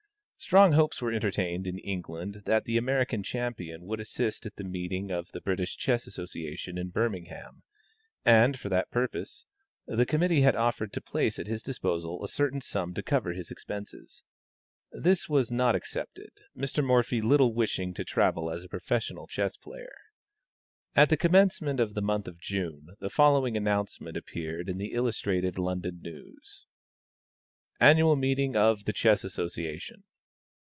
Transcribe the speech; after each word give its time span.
Strong 0.43 0.71
hopes 0.71 1.03
were 1.03 1.11
entertained 1.13 1.67
in 1.67 1.77
England 1.77 2.41
that 2.45 2.65
the 2.65 2.75
American 2.75 3.21
champion 3.21 3.85
would 3.85 3.99
assist 3.99 4.43
at 4.47 4.55
the 4.55 4.63
meeting 4.63 5.11
of 5.11 5.31
the 5.33 5.39
British 5.39 5.77
Chess 5.77 6.07
Association 6.07 6.79
in 6.79 6.89
Birmingham, 6.89 7.61
and, 8.25 8.59
for 8.59 8.67
that 8.67 8.89
purpose, 8.89 9.45
the 9.85 10.03
committee 10.05 10.41
had 10.41 10.55
offered 10.55 10.91
to 10.93 10.99
place 10.99 11.37
at 11.37 11.45
his 11.45 11.61
disposal 11.61 12.23
a 12.23 12.27
certain 12.27 12.59
sum 12.59 12.91
to 12.95 13.03
cover 13.03 13.33
his 13.33 13.51
expenses. 13.51 14.23
This 14.91 15.29
was 15.29 15.51
not 15.51 15.75
accepted, 15.75 16.31
Mr. 16.57 16.83
Morphy 16.83 17.21
little 17.21 17.53
wishing 17.53 17.93
to 17.93 18.03
travel 18.03 18.49
as 18.49 18.63
a 18.63 18.67
professional 18.67 19.27
chess 19.27 19.57
player. 19.57 19.93
At 20.95 21.09
the 21.09 21.17
commencement 21.17 21.79
of 21.79 21.93
the 21.93 22.01
month 22.01 22.27
of 22.27 22.39
June, 22.39 22.95
the 22.99 23.11
following 23.11 23.55
announcement 23.55 24.17
appeared 24.17 24.69
in 24.69 24.79
the 24.79 24.93
Illustrated 24.93 25.59
London 25.59 25.99
News: 26.01 26.65
ANNUAL 27.79 28.15
MEETING 28.15 28.55
OF 28.57 28.85
THE 28.85 28.93
CHESS 28.93 29.23
ASSOCIATION. 29.25 30.03